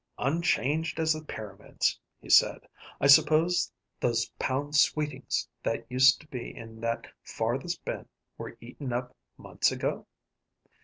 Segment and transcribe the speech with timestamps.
[0.17, 2.67] "Unchanged as the pyramids!" he said.
[2.99, 8.93] "I suppose those pound sweetings that used to be in that farthest bin were eaten
[8.93, 10.07] up months ago?"